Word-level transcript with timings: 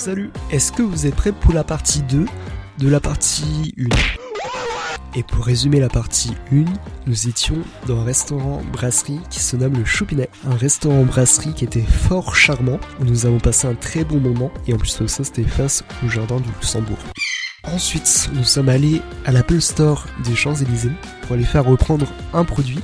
Salut 0.00 0.30
Est-ce 0.50 0.72
que 0.72 0.80
vous 0.80 1.06
êtes 1.06 1.14
prêts 1.14 1.30
pour 1.30 1.52
la 1.52 1.62
partie 1.62 2.00
2 2.00 2.24
de 2.78 2.88
la 2.88 3.00
partie 3.00 3.74
1 3.78 3.84
Et 5.14 5.22
pour 5.22 5.44
résumer 5.44 5.78
la 5.78 5.90
partie 5.90 6.32
1, 6.50 6.64
nous 7.06 7.28
étions 7.28 7.58
dans 7.86 8.00
un 8.00 8.04
restaurant 8.04 8.62
brasserie 8.72 9.20
qui 9.28 9.40
se 9.40 9.56
nomme 9.56 9.74
le 9.74 9.84
Choupinet. 9.84 10.30
Un 10.50 10.56
restaurant 10.56 11.02
brasserie 11.02 11.52
qui 11.52 11.66
était 11.66 11.82
fort 11.82 12.34
charmant, 12.34 12.80
où 12.98 13.04
nous 13.04 13.26
avons 13.26 13.40
passé 13.40 13.66
un 13.66 13.74
très 13.74 14.04
bon 14.04 14.20
moment, 14.20 14.50
et 14.66 14.72
en 14.72 14.78
plus 14.78 14.98
de 14.98 15.06
ça, 15.06 15.22
c'était 15.22 15.44
face 15.44 15.84
au 16.02 16.08
jardin 16.08 16.40
du 16.40 16.48
Luxembourg. 16.48 16.96
Ensuite, 17.64 18.30
nous 18.32 18.44
sommes 18.44 18.70
allés 18.70 19.02
à 19.26 19.32
l'Apple 19.32 19.60
Store 19.60 20.06
des 20.24 20.34
Champs-Élysées 20.34 20.92
pour 21.20 21.32
aller 21.32 21.44
faire 21.44 21.66
reprendre 21.66 22.06
un 22.32 22.46
produit 22.46 22.80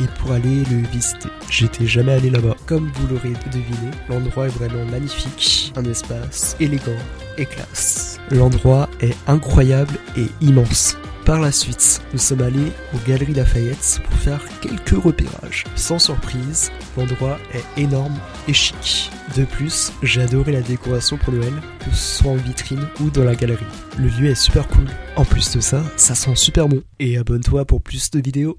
et 0.00 0.06
pour 0.18 0.32
aller 0.32 0.64
le 0.70 0.86
visiter. 0.88 1.28
J'étais 1.50 1.86
jamais 1.86 2.12
allé 2.12 2.30
là-bas. 2.30 2.56
Comme 2.66 2.90
vous 2.94 3.06
l'aurez 3.08 3.32
deviné, 3.52 3.90
l'endroit 4.08 4.46
est 4.46 4.56
vraiment 4.58 4.84
magnifique, 4.90 5.72
un 5.76 5.84
espace 5.84 6.56
élégant 6.60 6.92
et 7.38 7.46
classe. 7.46 8.18
L'endroit 8.30 8.88
est 9.00 9.16
incroyable 9.26 9.94
et 10.16 10.26
immense. 10.40 10.96
Par 11.24 11.40
la 11.40 11.52
suite, 11.52 12.02
nous 12.12 12.18
sommes 12.18 12.42
allés 12.42 12.70
aux 12.92 13.08
Galeries 13.08 13.32
Lafayette 13.32 14.00
pour 14.04 14.14
faire 14.18 14.42
quelques 14.60 15.02
repérages. 15.02 15.64
Sans 15.74 15.98
surprise, 15.98 16.70
l'endroit 16.98 17.38
est 17.54 17.80
énorme 17.80 18.14
et 18.46 18.52
chic. 18.52 19.10
De 19.34 19.44
plus, 19.44 19.90
j'ai 20.02 20.20
adoré 20.20 20.52
la 20.52 20.60
décoration 20.60 21.16
pour 21.16 21.32
Noël, 21.32 21.54
que 21.78 21.90
ce 21.94 22.18
soit 22.22 22.32
en 22.32 22.36
vitrine 22.36 22.86
ou 23.00 23.08
dans 23.08 23.24
la 23.24 23.34
galerie. 23.34 23.64
Le 23.98 24.08
lieu 24.08 24.28
est 24.28 24.34
super 24.34 24.68
cool. 24.68 24.86
En 25.16 25.24
plus 25.24 25.50
de 25.56 25.60
ça, 25.60 25.82
ça 25.96 26.14
sent 26.14 26.36
super 26.36 26.68
bon. 26.68 26.82
Et 27.00 27.16
abonne-toi 27.16 27.64
pour 27.64 27.80
plus 27.80 28.10
de 28.10 28.20
vidéos. 28.20 28.58